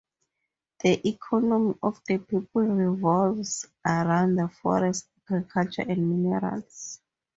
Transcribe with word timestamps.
The 0.83 0.99
economy 1.07 1.75
of 1.83 2.01
the 2.07 2.17
people 2.17 2.63
revolves 2.63 3.67
round 3.85 4.35
the 4.39 4.47
forest, 4.49 5.07
agriculture 5.29 5.85
and 5.87 6.09
minerals. 6.23 6.99